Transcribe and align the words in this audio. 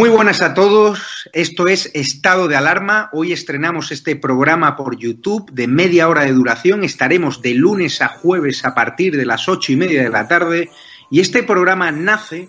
Muy 0.00 0.08
buenas 0.08 0.40
a 0.40 0.54
todos, 0.54 1.28
esto 1.34 1.68
es 1.68 1.90
Estado 1.92 2.48
de 2.48 2.56
Alarma. 2.56 3.10
Hoy 3.12 3.34
estrenamos 3.34 3.92
este 3.92 4.16
programa 4.16 4.74
por 4.74 4.96
YouTube 4.96 5.50
de 5.52 5.68
media 5.68 6.08
hora 6.08 6.22
de 6.22 6.32
duración. 6.32 6.84
Estaremos 6.84 7.42
de 7.42 7.52
lunes 7.52 8.00
a 8.00 8.08
jueves 8.08 8.64
a 8.64 8.74
partir 8.74 9.14
de 9.14 9.26
las 9.26 9.46
ocho 9.46 9.72
y 9.72 9.76
media 9.76 10.02
de 10.02 10.08
la 10.08 10.26
tarde. 10.26 10.70
Y 11.10 11.20
este 11.20 11.42
programa 11.42 11.92
nace 11.92 12.48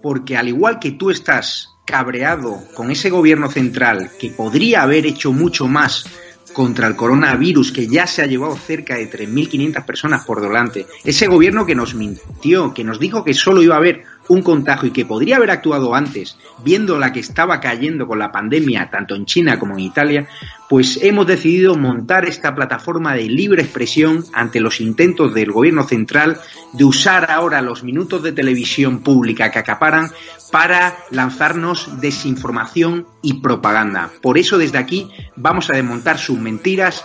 porque 0.00 0.36
al 0.36 0.46
igual 0.46 0.78
que 0.78 0.92
tú 0.92 1.10
estás 1.10 1.70
cabreado 1.84 2.62
con 2.76 2.92
ese 2.92 3.10
gobierno 3.10 3.50
central 3.50 4.12
que 4.20 4.30
podría 4.30 4.82
haber 4.82 5.04
hecho 5.04 5.32
mucho 5.32 5.66
más 5.66 6.04
contra 6.52 6.86
el 6.86 6.94
coronavirus 6.94 7.72
que 7.72 7.88
ya 7.88 8.06
se 8.06 8.22
ha 8.22 8.26
llevado 8.26 8.56
cerca 8.56 8.94
de 8.94 9.10
3.500 9.10 9.84
personas 9.84 10.24
por 10.24 10.40
delante, 10.40 10.86
ese 11.02 11.26
gobierno 11.26 11.66
que 11.66 11.74
nos 11.74 11.94
mintió, 11.94 12.72
que 12.72 12.84
nos 12.84 13.00
dijo 13.00 13.24
que 13.24 13.34
solo 13.34 13.62
iba 13.62 13.74
a 13.74 13.78
haber 13.78 14.04
un 14.28 14.42
contagio 14.42 14.88
y 14.88 14.92
que 14.92 15.04
podría 15.04 15.36
haber 15.36 15.50
actuado 15.50 15.94
antes, 15.94 16.38
viendo 16.64 16.98
la 16.98 17.12
que 17.12 17.20
estaba 17.20 17.60
cayendo 17.60 18.06
con 18.06 18.18
la 18.18 18.32
pandemia 18.32 18.90
tanto 18.90 19.14
en 19.14 19.26
China 19.26 19.58
como 19.58 19.74
en 19.74 19.80
Italia, 19.80 20.28
pues 20.72 20.98
hemos 21.02 21.26
decidido 21.26 21.76
montar 21.76 22.24
esta 22.24 22.54
plataforma 22.54 23.12
de 23.12 23.24
libre 23.24 23.60
expresión 23.60 24.24
ante 24.32 24.58
los 24.58 24.80
intentos 24.80 25.34
del 25.34 25.52
gobierno 25.52 25.82
central 25.82 26.40
de 26.72 26.84
usar 26.84 27.30
ahora 27.30 27.60
los 27.60 27.84
minutos 27.84 28.22
de 28.22 28.32
televisión 28.32 29.00
pública 29.00 29.50
que 29.50 29.58
acaparan 29.58 30.10
para 30.50 30.96
lanzarnos 31.10 32.00
desinformación 32.00 33.06
y 33.20 33.42
propaganda. 33.42 34.12
Por 34.22 34.38
eso 34.38 34.56
desde 34.56 34.78
aquí 34.78 35.10
vamos 35.36 35.68
a 35.68 35.76
desmontar 35.76 36.16
sus 36.16 36.38
mentiras, 36.38 37.04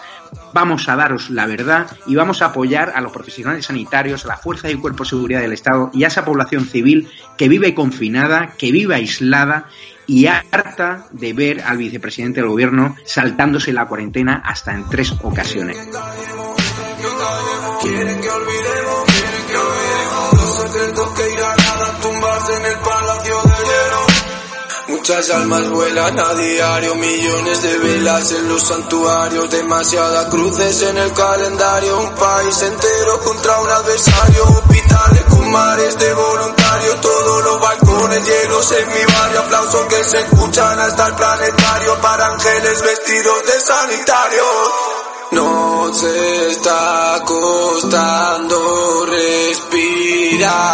vamos 0.54 0.88
a 0.88 0.96
daros 0.96 1.30
la 1.30 1.46
verdad 1.46 1.88
y 2.06 2.16
vamos 2.16 2.42
a 2.42 2.46
apoyar 2.46 2.94
a 2.96 3.02
los 3.02 3.12
profesionales 3.12 3.66
sanitarios, 3.66 4.24
a 4.24 4.30
la 4.30 4.38
fuerza 4.38 4.72
y 4.72 4.76
cuerpo 4.76 5.04
de 5.04 5.10
seguridad 5.10 5.42
del 5.42 5.52
Estado 5.52 5.92
y 5.94 6.06
a 6.06 6.08
esa 6.08 6.24
población 6.24 6.68
civil 6.68 7.10
que 7.38 7.50
vive 7.50 7.76
confinada, 7.76 8.54
que 8.58 8.72
vive 8.72 8.96
aislada 8.96 9.68
y 10.08 10.26
harta 10.26 11.08
de 11.12 11.34
ver 11.34 11.62
al 11.62 11.78
vicepresidente 11.78 12.40
del 12.40 12.50
gobierno 12.50 12.96
saltándose 13.06 13.74
la 13.74 13.86
cuarentena 13.86 14.42
hasta 14.44 14.74
en 14.74 14.88
tres 14.90 15.14
ocasiones. 15.22 15.78
Muchas 24.88 25.30
almas 25.32 25.70
vuelan 25.70 26.18
a 26.18 26.34
diario, 26.34 26.96
millones 26.96 27.62
de 27.62 27.78
velas 27.78 28.32
en 28.32 28.48
los 28.48 28.62
santuarios, 28.62 29.50
demasiadas 29.50 30.26
cruces 30.28 30.82
en 30.82 30.98
el 30.98 31.12
calendario, 31.14 32.00
un 32.00 32.16
país 32.16 32.62
entero 32.62 33.20
contra 33.24 33.60
un 33.62 33.70
adversario, 33.70 34.64
hospitales 34.98 35.24
con 35.26 35.52
mares 35.52 35.98
de 35.98 36.14
voluntarios, 36.14 37.02
todos 37.02 37.44
los 37.44 37.60
balcones 37.60 38.28
llenos 38.28 38.72
en 38.72 38.88
mi 38.90 39.14
barrio, 39.14 39.40
aplausos 39.42 39.86
que 39.88 40.04
se 40.04 40.20
escuchan 40.20 40.80
hasta 40.80 41.08
el 41.08 41.16
planetario 41.16 42.02
para 42.02 42.28
ángeles 42.28 42.82
vestidos 42.82 43.46
de 43.46 43.60
sanitarios. 43.60 44.48
Nos 45.32 46.04
está 46.04 47.22
costando 47.26 49.06
respirar. 49.06 50.68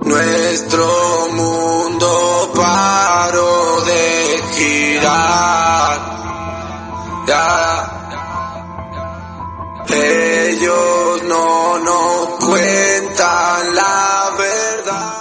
Nuestro 0.00 1.28
mundo 1.32 2.52
paró 2.54 3.80
de 3.82 4.42
girar. 4.54 5.28
Ellos 9.90 11.22
no 11.24 11.78
nos 11.78 12.44
cuentan 12.44 13.74
la 13.74 14.34
verdad. 14.36 15.18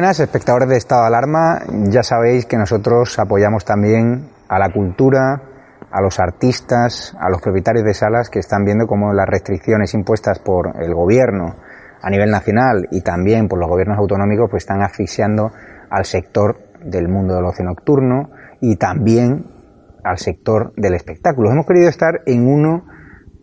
Buenas, 0.00 0.18
espectadores 0.18 0.70
de 0.70 0.78
Estado 0.78 1.04
Alarma. 1.04 1.60
Ya 1.90 2.02
sabéis 2.02 2.46
que 2.46 2.56
nosotros 2.56 3.18
apoyamos 3.18 3.66
también 3.66 4.30
a 4.48 4.58
la 4.58 4.72
cultura, 4.72 5.42
a 5.90 6.00
los 6.00 6.18
artistas, 6.18 7.14
a 7.20 7.28
los 7.28 7.42
propietarios 7.42 7.84
de 7.84 7.92
salas 7.92 8.30
que 8.30 8.38
están 8.38 8.64
viendo 8.64 8.86
cómo 8.86 9.12
las 9.12 9.26
restricciones 9.28 9.92
impuestas 9.92 10.38
por 10.38 10.72
el 10.82 10.94
gobierno 10.94 11.54
a 12.00 12.08
nivel 12.08 12.30
nacional 12.30 12.88
y 12.90 13.02
también 13.02 13.46
por 13.46 13.58
los 13.58 13.68
gobiernos 13.68 13.98
autonómicos 13.98 14.48
pues 14.50 14.62
están 14.62 14.80
asfixiando 14.80 15.52
al 15.90 16.06
sector 16.06 16.56
del 16.82 17.08
mundo 17.08 17.34
del 17.34 17.44
ocio 17.44 17.66
nocturno 17.66 18.30
y 18.62 18.76
también 18.76 19.48
al 20.02 20.16
sector 20.16 20.72
del 20.78 20.94
espectáculo. 20.94 21.50
Hemos 21.50 21.66
querido 21.66 21.90
estar 21.90 22.22
en 22.24 22.48
uno, 22.48 22.86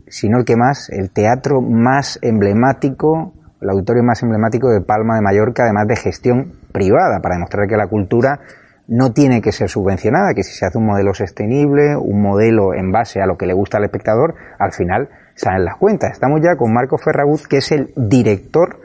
si 0.07 0.27
no 0.27 0.39
el 0.39 0.45
que 0.45 0.55
más, 0.55 0.89
el 0.89 1.11
teatro 1.11 1.61
más 1.61 2.17
emblemático 2.23 3.36
el 3.61 3.69
auditorio 3.69 4.03
más 4.03 4.21
emblemático 4.23 4.69
de 4.69 4.81
Palma 4.81 5.15
de 5.15 5.21
Mallorca, 5.21 5.63
además 5.63 5.87
de 5.87 5.95
gestión 5.95 6.53
privada, 6.71 7.19
para 7.21 7.35
demostrar 7.35 7.67
que 7.67 7.77
la 7.77 7.87
cultura 7.87 8.39
no 8.87 9.11
tiene 9.11 9.41
que 9.41 9.51
ser 9.51 9.69
subvencionada, 9.69 10.33
que 10.33 10.43
si 10.43 10.53
se 10.53 10.65
hace 10.65 10.77
un 10.77 10.85
modelo 10.85 11.13
sostenible, 11.13 11.95
un 11.97 12.21
modelo 12.21 12.73
en 12.73 12.91
base 12.91 13.21
a 13.21 13.25
lo 13.25 13.37
que 13.37 13.45
le 13.45 13.53
gusta 13.53 13.77
al 13.77 13.83
espectador, 13.83 14.35
al 14.59 14.71
final 14.71 15.09
salen 15.35 15.65
las 15.65 15.75
cuentas. 15.75 16.11
Estamos 16.11 16.41
ya 16.41 16.55
con 16.55 16.73
Marco 16.73 16.97
Ferragut, 16.97 17.41
que 17.47 17.57
es 17.57 17.71
el 17.71 17.91
director 17.95 18.79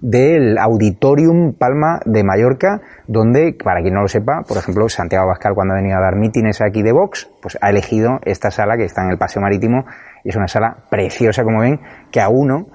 del 0.00 0.58
Auditorium 0.58 1.54
Palma 1.54 2.00
de 2.04 2.24
Mallorca, 2.24 2.80
donde, 3.06 3.56
para 3.62 3.82
quien 3.82 3.94
no 3.94 4.02
lo 4.02 4.08
sepa, 4.08 4.42
por 4.46 4.56
ejemplo, 4.56 4.88
Santiago 4.88 5.24
Abascal 5.24 5.54
cuando 5.54 5.74
ha 5.74 5.76
venido 5.76 5.96
a 5.96 6.00
dar 6.00 6.16
mítines 6.16 6.60
aquí 6.60 6.82
de 6.82 6.92
Vox, 6.92 7.30
pues 7.40 7.56
ha 7.60 7.70
elegido 7.70 8.18
esta 8.24 8.50
sala 8.50 8.76
que 8.76 8.84
está 8.84 9.04
en 9.04 9.10
el 9.10 9.18
Paseo 9.18 9.40
Marítimo 9.42 9.84
y 10.24 10.30
es 10.30 10.36
una 10.36 10.48
sala 10.48 10.84
preciosa, 10.90 11.44
como 11.44 11.60
ven, 11.60 11.80
que 12.10 12.20
a 12.20 12.28
uno 12.28 12.66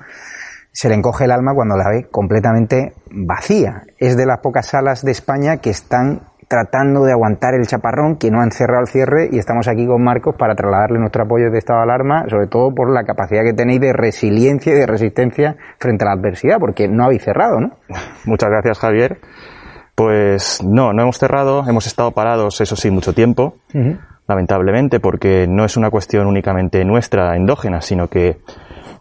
se 0.77 0.89
le 0.89 0.93
encoge 0.93 1.25
el 1.25 1.31
alma 1.31 1.55
cuando 1.55 1.75
la 1.75 1.89
ve 1.89 2.05
completamente 2.11 2.93
vacía. 3.09 3.81
Es 3.97 4.15
de 4.15 4.27
las 4.27 4.41
pocas 4.41 4.67
salas 4.67 5.03
de 5.03 5.09
España 5.09 5.57
que 5.57 5.71
están 5.71 6.27
tratando 6.47 7.03
de 7.03 7.13
aguantar 7.13 7.55
el 7.55 7.65
chaparrón, 7.65 8.17
que 8.17 8.29
no 8.29 8.41
han 8.41 8.51
cerrado 8.51 8.81
el 8.81 8.87
cierre 8.87 9.27
y 9.31 9.39
estamos 9.39 9.67
aquí 9.67 9.87
con 9.87 10.03
Marcos 10.03 10.35
para 10.37 10.53
trasladarle 10.53 10.99
nuestro 10.99 11.23
apoyo 11.23 11.49
de 11.49 11.57
estado 11.57 11.79
de 11.79 11.83
alarma, 11.85 12.25
sobre 12.29 12.45
todo 12.45 12.75
por 12.75 12.91
la 12.91 13.05
capacidad 13.05 13.41
que 13.41 13.53
tenéis 13.53 13.81
de 13.81 13.91
resiliencia 13.91 14.71
y 14.71 14.75
de 14.75 14.85
resistencia 14.85 15.55
frente 15.79 16.05
a 16.05 16.09
la 16.09 16.13
adversidad, 16.13 16.59
porque 16.59 16.87
no 16.87 17.05
habéis 17.05 17.23
cerrado, 17.23 17.59
¿no? 17.59 17.71
Muchas 18.25 18.51
gracias, 18.51 18.77
Javier. 18.77 19.17
Pues 19.95 20.63
no, 20.63 20.93
no 20.93 21.01
hemos 21.01 21.17
cerrado, 21.17 21.67
hemos 21.67 21.87
estado 21.87 22.11
parados, 22.11 22.61
eso 22.61 22.75
sí, 22.75 22.91
mucho 22.91 23.13
tiempo, 23.13 23.55
lamentablemente, 24.27 24.99
porque 24.99 25.47
no 25.49 25.65
es 25.65 25.75
una 25.75 25.89
cuestión 25.89 26.27
únicamente 26.27 26.85
nuestra, 26.85 27.35
endógena, 27.35 27.81
sino 27.81 28.07
que 28.09 28.37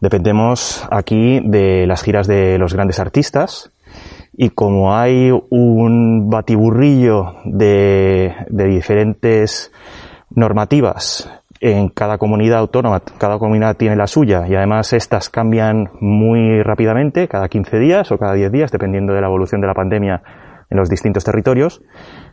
Dependemos 0.00 0.86
aquí 0.90 1.40
de 1.44 1.86
las 1.86 2.02
giras 2.02 2.26
de 2.26 2.58
los 2.58 2.74
grandes 2.74 3.00
artistas 3.00 3.72
y 4.36 4.50
como 4.50 4.94
hay 4.94 5.30
un 5.50 6.28
batiburrillo 6.28 7.36
de, 7.44 8.34
diferentes 8.50 9.72
normativas 10.30 11.30
en 11.60 11.88
cada 11.88 12.18
comunidad 12.18 12.58
autónoma, 12.58 13.00
cada 13.18 13.38
comunidad 13.38 13.76
tiene 13.76 13.96
la 13.96 14.06
suya 14.06 14.46
y 14.46 14.54
además 14.54 14.92
estas 14.92 15.30
cambian 15.30 15.90
muy 16.00 16.62
rápidamente, 16.62 17.28
cada 17.28 17.48
15 17.48 17.78
días 17.78 18.12
o 18.12 18.18
cada 18.18 18.34
10 18.34 18.52
días, 18.52 18.70
dependiendo 18.70 19.14
de 19.14 19.22
la 19.22 19.28
evolución 19.28 19.62
de 19.62 19.66
la 19.66 19.74
pandemia 19.74 20.22
en 20.70 20.78
los 20.78 20.88
distintos 20.88 21.24
territorios, 21.24 21.82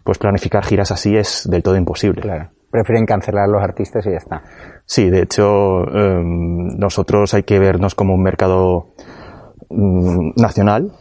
pues 0.03 0.17
planificar 0.17 0.63
giras 0.65 0.91
así 0.91 1.15
es 1.15 1.47
del 1.49 1.63
todo 1.63 1.75
imposible. 1.77 2.21
Claro. 2.21 2.49
Prefieren 2.71 3.05
cancelar 3.05 3.47
los 3.47 3.61
artistas 3.61 4.05
y 4.07 4.11
ya 4.11 4.17
está. 4.17 4.41
Sí, 4.85 5.09
de 5.09 5.21
hecho, 5.21 5.87
em, 5.93 6.69
nosotros 6.77 7.33
hay 7.33 7.43
que 7.43 7.59
vernos 7.59 7.93
como 7.93 8.15
un 8.15 8.23
mercado 8.23 8.87
mm, 9.69 10.31
nacional. 10.41 10.91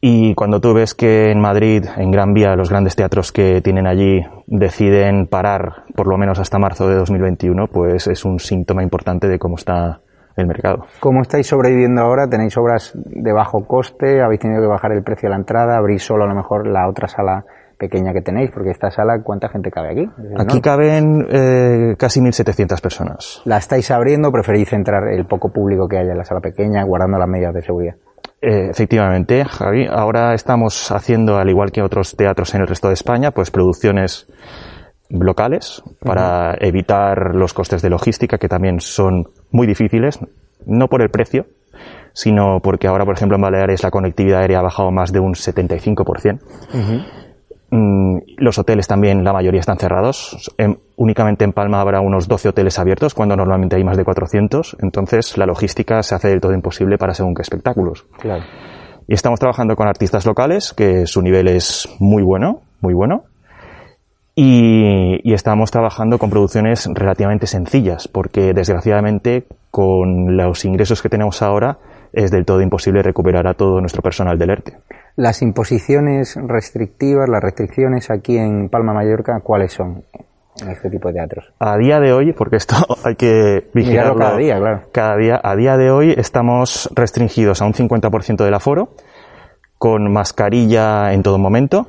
Y 0.00 0.34
cuando 0.34 0.60
tú 0.60 0.74
ves 0.74 0.94
que 0.94 1.30
en 1.30 1.40
Madrid, 1.40 1.84
en 1.96 2.10
Gran 2.10 2.34
Vía, 2.34 2.56
los 2.56 2.70
grandes 2.70 2.96
teatros 2.96 3.30
que 3.30 3.60
tienen 3.60 3.86
allí 3.86 4.20
deciden 4.48 5.28
parar 5.28 5.84
por 5.94 6.08
lo 6.08 6.18
menos 6.18 6.40
hasta 6.40 6.58
marzo 6.58 6.88
de 6.88 6.96
2021, 6.96 7.68
pues 7.68 8.08
es 8.08 8.24
un 8.24 8.40
síntoma 8.40 8.82
importante 8.82 9.28
de 9.28 9.38
cómo 9.38 9.54
está 9.54 10.00
el 10.36 10.46
mercado. 10.46 10.86
¿Cómo 11.00 11.22
estáis 11.22 11.46
sobreviviendo 11.46 12.02
ahora? 12.02 12.28
¿Tenéis 12.28 12.56
obras 12.56 12.92
de 12.94 13.32
bajo 13.32 13.66
coste? 13.66 14.22
¿Habéis 14.22 14.40
tenido 14.40 14.60
que 14.60 14.68
bajar 14.68 14.92
el 14.92 15.02
precio 15.02 15.28
de 15.28 15.30
la 15.30 15.38
entrada? 15.38 15.76
¿Abrís 15.76 16.02
solo 16.02 16.24
a 16.24 16.28
lo 16.28 16.34
mejor 16.34 16.66
la 16.66 16.88
otra 16.88 17.08
sala 17.08 17.44
pequeña 17.82 18.12
que 18.12 18.22
tenéis, 18.22 18.52
porque 18.52 18.70
esta 18.70 18.92
sala, 18.92 19.22
¿cuánta 19.24 19.48
gente 19.48 19.72
cabe 19.72 19.90
aquí? 19.90 20.08
Aquí 20.38 20.60
caben 20.60 21.26
eh, 21.28 21.96
casi 21.98 22.20
1.700 22.20 22.80
personas. 22.80 23.42
¿La 23.44 23.56
estáis 23.56 23.90
abriendo 23.90 24.28
o 24.28 24.32
preferís 24.32 24.72
entrar 24.72 25.08
el 25.08 25.26
poco 25.26 25.48
público 25.48 25.88
que 25.88 25.98
haya 25.98 26.12
en 26.12 26.18
la 26.18 26.24
sala 26.24 26.40
pequeña, 26.40 26.84
guardando 26.84 27.18
las 27.18 27.28
medidas 27.28 27.52
de 27.52 27.62
seguridad? 27.62 27.94
Eh, 28.40 28.68
efectivamente, 28.70 29.44
Javi. 29.44 29.86
Ahora 29.90 30.32
estamos 30.34 30.92
haciendo, 30.92 31.38
al 31.38 31.48
igual 31.50 31.72
que 31.72 31.82
otros 31.82 32.14
teatros 32.16 32.54
en 32.54 32.60
el 32.60 32.68
resto 32.68 32.86
de 32.86 32.94
España, 32.94 33.32
pues 33.32 33.50
producciones 33.50 34.28
locales 35.20 35.82
para 36.00 36.56
evitar 36.60 37.34
los 37.34 37.52
costes 37.52 37.82
de 37.82 37.90
logística 37.90 38.38
que 38.38 38.48
también 38.48 38.80
son 38.80 39.28
muy 39.50 39.66
difíciles, 39.66 40.18
no 40.66 40.88
por 40.88 41.02
el 41.02 41.10
precio, 41.10 41.46
sino 42.12 42.60
porque 42.62 42.88
ahora, 42.88 43.04
por 43.04 43.14
ejemplo, 43.14 43.36
en 43.36 43.42
Baleares 43.42 43.82
la 43.82 43.90
conectividad 43.90 44.40
aérea 44.40 44.60
ha 44.60 44.62
bajado 44.62 44.90
más 44.90 45.12
de 45.12 45.20
un 45.20 45.34
75%. 45.34 46.40
Mm, 47.74 48.18
los 48.36 48.58
hoteles 48.58 48.86
también, 48.86 49.24
la 49.24 49.32
mayoría 49.32 49.60
están 49.60 49.78
cerrados. 49.78 50.52
únicamente 50.96 51.44
en 51.44 51.52
Palma 51.52 51.80
habrá 51.80 52.00
unos 52.00 52.28
12 52.28 52.50
hoteles 52.50 52.78
abiertos, 52.78 53.14
cuando 53.14 53.34
normalmente 53.34 53.76
hay 53.76 53.84
más 53.84 53.96
de 53.96 54.04
400. 54.04 54.76
Entonces, 54.80 55.38
la 55.38 55.46
logística 55.46 56.02
se 56.02 56.14
hace 56.14 56.28
del 56.28 56.40
todo 56.40 56.52
imposible 56.52 56.98
para 56.98 57.14
según 57.14 57.34
qué 57.34 57.40
espectáculos. 57.40 58.04
Claro. 58.18 58.44
Y 59.08 59.14
estamos 59.14 59.40
trabajando 59.40 59.74
con 59.74 59.88
artistas 59.88 60.26
locales, 60.26 60.74
que 60.74 61.06
su 61.06 61.22
nivel 61.22 61.48
es 61.48 61.88
muy 61.98 62.22
bueno, 62.22 62.60
muy 62.82 62.92
bueno. 62.92 63.24
Y, 64.34 65.20
y, 65.28 65.34
estamos 65.34 65.70
trabajando 65.70 66.18
con 66.18 66.30
producciones 66.30 66.88
relativamente 66.94 67.46
sencillas, 67.46 68.08
porque 68.08 68.54
desgraciadamente 68.54 69.44
con 69.70 70.38
los 70.38 70.64
ingresos 70.64 71.02
que 71.02 71.10
tenemos 71.10 71.42
ahora 71.42 71.78
es 72.12 72.30
del 72.30 72.44
todo 72.44 72.60
imposible 72.60 73.02
recuperar 73.02 73.46
a 73.46 73.54
todo 73.54 73.80
nuestro 73.80 74.02
personal 74.02 74.38
del 74.38 74.50
ERTE. 74.50 74.78
Las 75.16 75.42
imposiciones 75.42 76.36
restrictivas, 76.36 77.28
las 77.28 77.42
restricciones 77.42 78.10
aquí 78.10 78.38
en 78.38 78.68
Palma 78.68 78.94
Mallorca, 78.94 79.40
¿cuáles 79.40 79.72
son 79.72 80.04
en 80.60 80.70
este 80.70 80.90
tipo 80.90 81.08
de 81.08 81.14
teatros? 81.14 81.52
A 81.58 81.76
día 81.76 82.00
de 82.00 82.12
hoy, 82.12 82.32
porque 82.32 82.56
esto 82.56 82.76
hay 83.04 83.16
que 83.16 83.68
vigilarlo 83.74 84.16
cada 84.16 84.36
día, 84.36 84.58
claro. 84.58 84.82
Cada 84.92 85.16
día, 85.16 85.40
a 85.42 85.56
día 85.56 85.76
de 85.76 85.90
hoy 85.90 86.14
estamos 86.16 86.90
restringidos 86.94 87.62
a 87.62 87.66
un 87.66 87.74
50% 87.74 88.44
del 88.44 88.54
aforo, 88.54 88.90
con 89.78 90.12
mascarilla 90.12 91.12
en 91.12 91.22
todo 91.22 91.38
momento, 91.38 91.88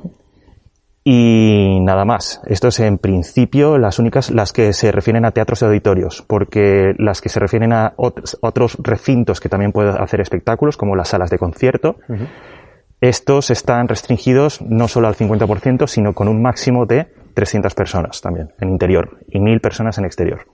y 1.04 1.80
nada 1.82 2.06
más. 2.06 2.40
Esto 2.46 2.68
es 2.68 2.80
en 2.80 2.96
principio 2.96 3.76
las 3.76 3.98
únicas, 3.98 4.30
las 4.30 4.52
que 4.52 4.72
se 4.72 4.90
refieren 4.90 5.26
a 5.26 5.32
teatros 5.32 5.60
y 5.60 5.66
auditorios, 5.66 6.24
porque 6.26 6.94
las 6.98 7.20
que 7.20 7.28
se 7.28 7.38
refieren 7.38 7.74
a 7.74 7.92
otros, 7.96 8.78
recintos 8.82 9.38
que 9.38 9.50
también 9.50 9.72
pueden 9.72 9.94
hacer 10.02 10.20
espectáculos, 10.22 10.78
como 10.78 10.96
las 10.96 11.08
salas 11.08 11.28
de 11.28 11.38
concierto, 11.38 11.96
estos 13.02 13.50
están 13.50 13.86
restringidos 13.86 14.62
no 14.62 14.88
solo 14.88 15.08
al 15.08 15.14
50%, 15.14 15.86
sino 15.86 16.14
con 16.14 16.26
un 16.26 16.40
máximo 16.40 16.86
de 16.86 17.08
300 17.34 17.74
personas 17.74 18.22
también 18.22 18.52
en 18.58 18.70
interior 18.70 19.18
y 19.28 19.40
1000 19.40 19.60
personas 19.60 19.98
en 19.98 20.06
exterior. 20.06 20.46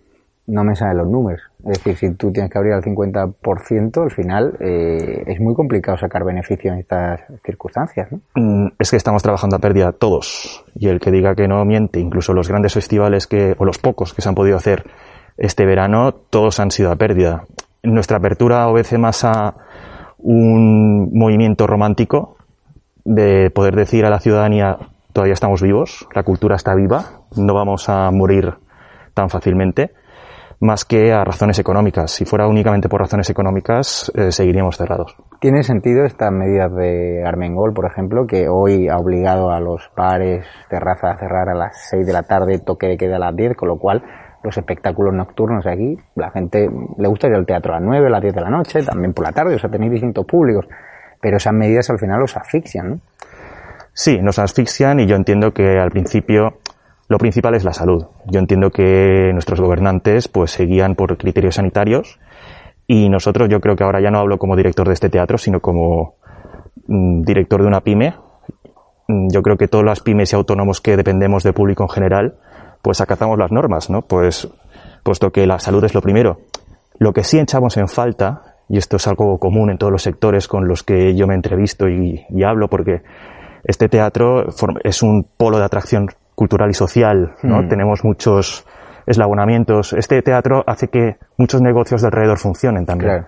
No 0.51 0.65
me 0.65 0.75
salen 0.75 0.99
los 0.99 1.09
números. 1.09 1.43
Es 1.61 1.83
decir, 1.83 1.97
si 1.97 2.15
tú 2.15 2.33
tienes 2.33 2.51
que 2.51 2.59
abrir 2.59 2.73
al 2.73 2.83
50%, 2.83 4.03
al 4.03 4.11
final 4.11 4.57
eh, 4.61 5.23
es 5.27 5.41
muy 5.41 5.55
complicado 5.55 5.99
sacar 5.99 6.25
beneficio 6.25 6.73
en 6.73 6.81
estas 6.81 7.21
circunstancias. 7.45 8.09
¿no? 8.11 8.21
Mm, 8.35 8.73
es 8.79 8.91
que 8.91 8.97
estamos 8.97 9.23
trabajando 9.23 9.57
a 9.57 9.59
pérdida 9.59 9.93
todos. 9.93 10.65
Y 10.75 10.89
el 10.89 10.99
que 10.99 11.11
diga 11.11 11.35
que 11.35 11.47
no 11.47 11.65
miente, 11.65 12.01
incluso 12.01 12.33
los 12.33 12.49
grandes 12.49 12.75
festivales 12.75 13.27
que, 13.27 13.55
o 13.59 13.65
los 13.65 13.79
pocos 13.79 14.15
que 14.15 14.23
se 14.23 14.29
han 14.29 14.35
podido 14.35 14.57
hacer 14.57 14.85
este 15.37 15.67
verano, 15.67 16.13
todos 16.13 16.59
han 16.59 16.71
sido 16.71 16.91
a 16.91 16.97
pérdida. 16.97 17.45
Nuestra 17.83 18.19
apertura 18.19 18.67
obedece 18.69 18.99
más 18.99 19.25
a 19.25 19.55
un 20.19 21.11
movimiento 21.13 21.67
romántico 21.67 22.37
de 23.05 23.51
poder 23.51 23.77
decir 23.77 24.05
a 24.05 24.11
la 24.11 24.21
ciudadanía 24.21 24.79
todavía 25.13 25.35
estamos 25.35 25.63
vivos, 25.63 26.07
la 26.15 26.23
cultura 26.23 26.57
está 26.57 26.75
viva, 26.75 27.23
no 27.37 27.55
vamos 27.55 27.89
a 27.89 28.11
morir 28.11 28.55
tan 29.15 29.31
fácilmente, 29.31 29.93
más 30.61 30.85
que 30.85 31.13
a 31.13 31.25
razones 31.25 31.59
económicas. 31.59 32.11
Si 32.11 32.25
fuera 32.25 32.47
únicamente 32.47 32.89
por 32.89 33.01
razones 33.01 33.29
económicas, 33.31 34.13
eh, 34.15 34.31
seguiríamos 34.31 34.77
cerrados. 34.77 35.17
¿Tiene 35.41 35.63
sentido 35.63 36.05
estas 36.05 36.31
medidas 36.31 36.75
de 36.75 37.25
Armengol, 37.27 37.73
por 37.73 37.87
ejemplo, 37.87 38.27
que 38.27 38.49
hoy 38.49 38.89
ha 38.89 38.97
obligado 38.97 39.51
a 39.51 39.59
los 39.59 39.91
bares, 39.97 40.47
terrazas 40.69 41.17
a 41.17 41.19
cerrar 41.19 41.49
a 41.49 41.55
las 41.55 41.89
6 41.91 42.07
de 42.07 42.13
la 42.13 42.23
tarde, 42.23 42.59
toque 42.59 42.89
de 42.89 42.97
queda 42.97 43.17
a 43.17 43.21
las 43.21 43.35
10, 43.35 43.57
con 43.57 43.69
lo 43.69 43.79
cual 43.79 44.03
los 44.43 44.57
espectáculos 44.57 45.15
nocturnos 45.15 45.67
aquí, 45.67 45.97
la 46.15 46.31
gente 46.31 46.69
le 46.97 47.09
gusta 47.09 47.29
ir 47.29 47.35
al 47.35 47.47
teatro 47.47 47.75
a 47.75 47.81
las 47.81 47.87
9, 47.87 48.07
a 48.07 48.11
las 48.11 48.23
10 48.23 48.35
de 48.35 48.41
la 48.41 48.51
noche, 48.51 48.83
también 48.83 49.13
por 49.13 49.25
la 49.25 49.33
tarde, 49.33 49.55
o 49.55 49.59
sea, 49.59 49.71
tenéis 49.71 49.93
distintos 49.93 50.25
públicos 50.25 50.67
pero 51.21 51.37
esas 51.37 51.53
medidas 51.53 51.91
al 51.91 51.99
final 51.99 52.21
los 52.21 52.37
asfixian, 52.37 52.91
¿no? 52.91 53.01
Sí, 53.93 54.19
nos 54.23 54.39
asfixian 54.39 55.01
y 55.01 55.07
yo 55.07 55.17
entiendo 55.17 55.53
que 55.53 55.79
al 55.79 55.91
principio 55.91 56.59
lo 57.11 57.19
principal 57.19 57.55
es 57.55 57.65
la 57.65 57.75
salud. 57.75 58.07
Yo 58.27 58.41
entiendo 58.41 58.71
que 58.71 59.31
nuestros 59.35 59.61
gobernantes 59.61 60.29
pues 60.29 60.53
seguían 60.53 60.95
por 60.95 61.19
criterios 61.19 61.57
sanitarios 61.57 62.19
y 62.87 63.11
nosotros 63.11 63.51
yo 63.51 63.61
creo 63.61 63.77
que 63.77 63.85
ahora 63.85 64.01
ya 64.01 64.11
no 64.11 64.19
hablo 64.19 64.39
como 64.39 64.57
director 64.57 64.87
de 64.89 64.95
este 64.95 65.11
teatro, 65.11 65.37
sino 65.37 65.61
como 65.61 66.15
mm, 66.87 67.23
director 67.23 67.61
de 67.61 67.67
una 67.67 67.83
pyme 67.83 68.15
yo 69.31 69.43
creo 69.43 69.57
que 69.57 69.69
todas 69.69 69.85
las 69.85 70.01
pymes 70.01 70.33
y 70.33 70.37
autónomos 70.37 70.81
que 70.81 70.97
dependemos 70.97 71.43
del 71.43 71.55
público 71.55 71.85
en 71.85 71.89
general, 71.89 72.35
pues 72.83 73.01
acatamos 73.01 73.39
las 73.39 73.51
normas, 73.51 73.91
¿no? 73.91 74.03
Pues, 74.03 74.49
puesto 75.03 75.31
que 75.31 75.47
la 75.47 75.59
salud 75.59 75.85
es 75.85 75.95
lo 75.95 76.03
primero. 76.03 76.41
Lo 76.99 77.13
que 77.13 77.25
sí 77.25 77.39
echamos 77.39 77.77
en 77.77 77.89
falta, 77.89 78.57
y 78.69 78.79
esto 78.79 78.97
es 78.97 79.07
algo 79.07 79.39
común 79.39 79.71
en 79.71 79.79
todos 79.79 79.93
los 79.93 80.03
sectores 80.03 80.49
con 80.49 80.69
los 80.69 80.83
que 80.83 81.15
yo 81.15 81.27
me 81.27 81.35
entrevisto 81.35 81.89
y, 81.89 82.25
hablo, 82.45 82.69
porque 82.69 83.03
este 83.65 83.89
teatro 83.89 84.47
es 84.85 85.03
un 85.03 85.27
polo 85.37 85.59
de 85.59 85.65
atracción 85.65 86.09
cultural 86.41 86.71
y 86.71 86.73
social, 86.73 87.35
¿no? 87.43 87.61
Hmm. 87.61 87.69
Tenemos 87.69 88.03
muchos 88.03 88.65
eslabonamientos. 89.05 89.93
Este 89.93 90.23
teatro 90.23 90.65
hace 90.67 90.89
que 90.89 91.19
muchos 91.37 91.61
negocios 91.61 92.01
de 92.01 92.07
alrededor 92.07 92.39
funcionen 92.39 92.87
también. 92.87 93.27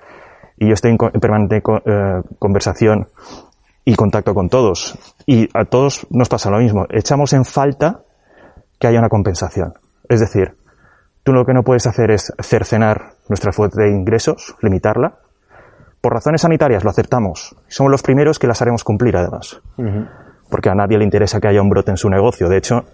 Y 0.56 0.68
yo 0.68 0.72
estoy 0.72 0.92
en, 0.92 0.96
permanente 1.20 1.56
eh, 1.56 2.22
conversación 2.38 3.08
y 3.84 3.94
contacto 3.96 4.32
con 4.32 4.48
todos. 4.48 4.98
Y 5.26 5.46
a 5.52 5.66
todos 5.66 6.06
nos 6.08 6.30
pasa 6.30 6.48
lo 6.48 6.56
mismo. 6.56 6.86
Echamos 6.88 7.34
en 7.34 7.44
falta 7.44 8.00
que 8.80 8.86
haya 8.86 8.98
una 8.98 9.10
compensación. 9.10 9.74
Es 10.08 10.20
decir, 10.20 10.56
tú 11.22 11.34
lo 11.34 11.44
que 11.44 11.52
no 11.52 11.64
puedes 11.64 11.86
hacer 11.86 12.10
es 12.12 12.32
cercenar 12.40 13.16
nuestra 13.28 13.52
fuente 13.52 13.82
de 13.82 13.90
ingresos, 13.90 14.56
limitarla. 14.62 15.18
Por 16.00 16.14
razones 16.14 16.40
sanitarias 16.40 16.82
lo 16.82 16.88
aceptamos. 16.88 17.54
Somos 17.68 17.92
los 17.92 18.02
primeros 18.02 18.38
que 18.38 18.46
las 18.46 18.62
haremos 18.62 18.84
cumplir, 18.84 19.18
además. 19.18 19.60
Porque 20.48 20.70
a 20.70 20.74
nadie 20.74 20.96
le 20.96 21.04
interesa 21.04 21.40
que 21.40 21.48
haya 21.48 21.60
un 21.60 21.68
brote 21.68 21.90
en 21.90 21.98
su 21.98 22.08
negocio. 22.08 22.48
De 22.48 22.56
hecho, 22.56 22.86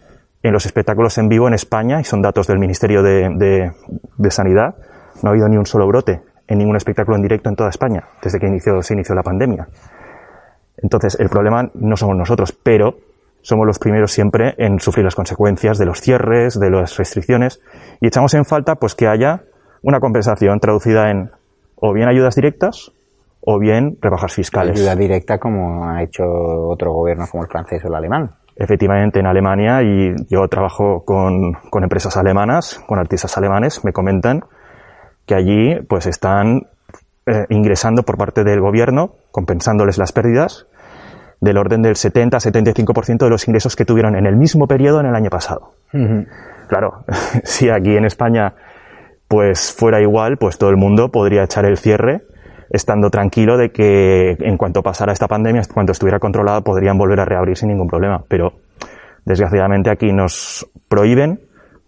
en 0.43 0.53
los 0.53 0.67
espectáculos 0.67 1.19
en 1.19 1.29
vivo 1.29 1.49
en 1.49 1.55
España, 1.55 2.01
y 2.01 2.05
son 2.05 2.23
datos 2.23 2.47
del 2.47 2.59
Ministerio 2.59 3.03
de, 3.03 3.73
Sanidad, 4.31 4.77
no 5.23 5.29
ha 5.29 5.33
habido 5.33 5.49
ni 5.49 5.57
un 5.57 5.67
solo 5.67 5.87
brote 5.87 6.23
en 6.47 6.59
ningún 6.59 6.77
espectáculo 6.77 7.17
en 7.17 7.23
directo 7.23 7.51
en 7.51 7.57
toda 7.57 7.71
España, 7.71 8.05
desde 8.23 8.39
que 8.39 8.47
inició, 8.47 8.81
se 8.83 8.95
inició 8.95 9.15
la 9.15 9.23
pandemia. 9.23 9.69
Entonces, 10.77 11.19
el 11.19 11.29
problema 11.29 11.71
no 11.75 11.97
somos 11.97 12.17
nosotros, 12.17 12.53
pero 12.53 12.97
somos 13.43 13.67
los 13.67 13.79
primeros 13.79 14.13
siempre 14.13 14.55
en 14.59 14.79
sufrir 14.79 15.05
las 15.05 15.15
consecuencias 15.15 15.79
de 15.79 15.87
los 15.87 16.01
cierres, 16.01 16.59
de 16.59 16.71
las 16.71 16.97
restricciones, 16.97 17.61
y 18.01 18.07
echamos 18.07 18.33
en 18.35 18.45
falta 18.45 18.77
pues 18.77 18.95
que 18.95 19.09
haya 19.09 19.43
una 19.83 20.01
compensación 20.01 20.59
traducida 20.61 21.11
en 21.11 21.31
o 21.81 21.93
bien 21.93 22.09
ayudas 22.09 22.35
directas 22.35 22.93
o 23.41 23.59
bien 23.59 23.99
rebajas 24.01 24.35
fiscales. 24.35 24.79
Ayuda 24.79 24.97
directa 24.97 25.39
como 25.39 25.89
ha 25.89 26.03
hecho 26.03 26.25
otros 26.25 26.93
gobiernos 26.93 27.31
como 27.31 27.45
el 27.45 27.49
francés 27.49 27.85
o 27.85 27.89
el 27.89 27.95
alemán. 27.95 28.31
Efectivamente, 28.61 29.21
en 29.21 29.27
Alemania, 29.27 29.83
y 29.83 30.15
yo 30.29 30.49
trabajo 30.49 31.05
con, 31.05 31.53
con 31.71 31.85
empresas 31.85 32.17
alemanas, 32.17 32.83
con 32.89 32.99
artistas 32.99 33.39
alemanes, 33.39 33.85
me 33.85 33.93
comentan 33.93 34.41
que 35.27 35.37
allí 35.37 35.81
pues 35.89 36.07
están 36.07 36.67
eh, 37.27 37.47
ingresando 37.51 38.03
por 38.03 38.17
parte 38.17 38.43
del 38.43 38.61
gobierno, 38.61 39.13
compensándoles 39.31 39.97
las 39.97 40.13
pérdidas, 40.13 40.67
del 41.41 41.57
orden 41.57 41.83
del 41.83 41.95
70-75% 41.95 43.19
de 43.19 43.31
los 43.31 43.47
ingresos 43.47 43.77
que 43.77 43.85
tuvieron 43.85 44.17
en 44.17 44.27
el 44.27 44.37
mismo 44.37 44.67
periodo 44.67 45.01
en 45.01 45.07
el 45.07 45.15
año 45.15 45.31
pasado. 45.31 45.75
Claro, 46.69 47.05
si 47.45 47.71
aquí 47.71 47.97
en 47.97 48.07
España 48.07 48.55
pues 49.29 49.73
fuera 49.73 50.01
igual, 50.01 50.39
pues 50.39 50.59
todo 50.59 50.71
el 50.71 50.79
mundo 50.79 51.11
podría 51.11 51.45
echar 51.45 51.67
el 51.67 51.77
cierre 51.77 52.23
estando 52.71 53.11
tranquilo 53.11 53.57
de 53.57 53.71
que 53.71 54.37
en 54.41 54.57
cuanto 54.57 54.83
pasara 54.83 55.13
esta 55.13 55.29
pandemia, 55.29 55.63
cuando 55.73 55.93
estuviera 55.93 56.19
controlada, 56.19 56.61
podrían 56.61 56.99
volver 56.99 57.21
a 57.21 57.25
reabrir 57.25 57.57
sin 57.57 57.69
ningún 57.69 57.89
problema. 57.89 58.23
Pero 58.29 58.53
desgraciadamente 59.25 59.91
aquí 59.91 60.13
nos 60.13 60.67
prohíben, 60.89 61.41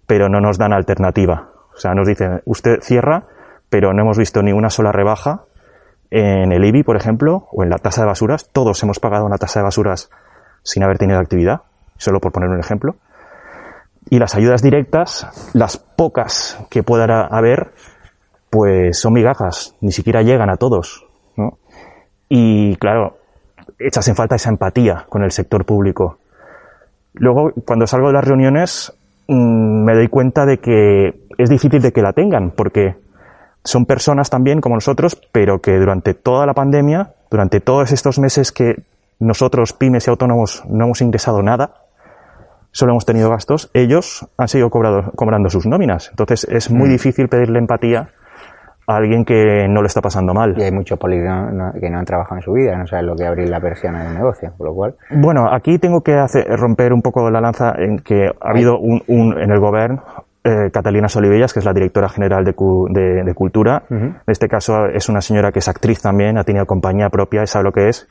pero 0.07 0.29
no 0.29 0.41
nos 0.41 0.59
dan 0.59 0.73
alternativa. 0.73 1.51
O 1.75 1.77
sea, 1.77 1.95
nos 1.95 2.07
dicen, 2.07 2.43
usted 2.45 2.81
cierra, 2.83 3.25
pero 3.69 3.93
no 3.93 4.03
hemos 4.03 4.19
visto 4.19 4.43
ni 4.43 4.53
una 4.53 4.71
sola 4.71 4.93
rebaja 4.93 5.45
en 6.11 6.53
el 6.53 6.65
IBI, 6.65 6.83
por 6.83 6.97
ejemplo, 6.97 7.47
o 7.53 7.63
en 7.63 7.71
la 7.71 7.79
tasa 7.79 8.03
de 8.03 8.09
basuras. 8.09 8.51
Todos 8.53 8.83
hemos 8.83 8.99
pagado 8.99 9.25
una 9.25 9.39
tasa 9.39 9.61
de 9.61 9.65
basuras 9.65 10.11
sin 10.63 10.83
haber 10.83 10.99
tenido 10.99 11.21
actividad, 11.21 11.63
solo 11.97 12.21
por 12.21 12.33
poner 12.33 12.51
un 12.51 12.59
ejemplo. 12.59 12.97
Y 14.09 14.19
las 14.19 14.35
ayudas 14.35 14.63
directas, 14.63 15.51
las 15.55 15.77
pocas 15.77 16.59
que 16.69 16.83
pueda 16.83 17.27
haber, 17.27 17.73
pues 18.51 18.99
son 18.99 19.13
migajas, 19.13 19.77
ni 19.81 19.93
siquiera 19.93 20.23
llegan 20.23 20.51
a 20.51 20.57
todos. 20.57 21.07
¿no? 21.37 21.59
Y 22.29 22.77
claro, 22.77 23.19
echas 23.79 24.07
en 24.09 24.17
falta 24.17 24.35
esa 24.35 24.51
empatía 24.51 25.07
con 25.09 25.23
el 25.23 25.31
sector 25.31 25.65
público. 25.65 26.19
Luego, 27.15 27.53
cuando 27.65 27.87
salgo 27.87 28.09
de 28.09 28.15
las 28.15 28.25
reuniones, 28.25 28.93
mm, 29.29 29.85
me 29.85 29.95
doy 29.95 30.09
cuenta 30.09 30.47
de 30.47 30.59
que 30.59 31.15
es 31.39 31.49
difícil 31.49 31.81
de 31.81 31.93
que 31.93 32.03
la 32.03 32.13
tengan, 32.13 32.51
porque 32.51 32.97
son 33.65 33.87
personas 33.87 34.31
también 34.31 34.61
como 34.61 34.75
nosotros, 34.75 35.21
pero 35.33 35.61
que 35.61 35.79
durante 35.79 36.15
toda 36.15 36.47
la 36.47 36.55
pandemia, 36.55 37.15
durante 37.31 37.61
todos 37.61 37.93
estos 37.93 38.19
meses 38.19 38.53
que 38.53 38.83
nosotros, 39.19 39.73
pymes 39.73 40.07
y 40.07 40.11
autónomos, 40.11 40.65
no 40.69 40.87
hemos 40.87 41.01
ingresado 41.03 41.43
nada, 41.43 41.75
solo 42.73 42.93
hemos 42.93 43.05
tenido 43.05 43.29
gastos, 43.29 43.71
ellos 43.75 44.27
han 44.37 44.49
seguido 44.49 44.71
cobrando 44.71 45.51
sus 45.51 45.67
nóminas. 45.67 46.09
Entonces 46.11 46.45
es 46.45 46.71
muy 46.71 46.89
mm. 46.89 46.93
difícil 46.93 47.29
pedirle 47.29 47.59
empatía 47.59 48.11
a 48.91 48.97
alguien 48.97 49.25
que 49.25 49.69
no 49.69 49.83
le 49.83 49.87
está 49.87 50.01
pasando 50.01 50.35
mal. 50.35 50.55
Y 50.59 50.63
hay 50.63 50.73
muchos 50.73 50.99
políticos 50.99 51.33
que 51.81 51.91
no 51.91 51.99
han 51.99 52.05
trabajado 52.05 52.37
en 52.37 52.43
su 52.43 52.53
vida, 52.53 52.77
no 52.77 52.87
saben 52.87 53.07
lo 53.07 53.15
que 53.15 53.25
abrir 53.25 53.49
la 53.49 53.61
persiana 53.61 54.05
del 54.05 54.15
negocio, 54.15 54.53
por 54.57 54.69
lo 54.69 54.75
cual... 54.75 54.95
Bueno, 55.11 55.47
aquí 55.53 55.79
tengo 55.79 56.01
que 56.01 56.15
hacer, 56.15 56.47
romper 56.49 56.93
un 56.93 57.03
poco 57.03 57.31
la 57.31 57.41
lanza 57.41 57.75
en 57.79 57.99
que 57.99 58.27
ha 58.27 58.51
habido 58.51 58.79
un, 58.79 59.03
un 59.07 59.41
en 59.41 59.51
el 59.51 59.61
gobierno 59.61 60.03
eh, 60.43 60.71
Catalina 60.73 61.09
Solivellas, 61.09 61.53
que 61.53 61.59
es 61.59 61.67
la 61.67 61.75
directora 61.75 62.09
general 62.09 62.45
de, 62.45 62.53
de, 62.53 63.35
Cultura. 63.35 63.83
En 63.91 64.17
este 64.27 64.49
caso 64.49 64.87
es 64.87 65.09
una 65.09 65.21
señora 65.21 65.53
que 65.53 65.59
es 65.59 65.69
actriz 65.69 66.01
también, 66.01 66.39
ha 66.39 66.45
tenido 66.45 66.65
compañía 66.67 67.11
propia, 67.11 67.47
sabe 67.47 67.65
lo 67.65 67.73
que 67.73 67.89
es, 67.89 68.09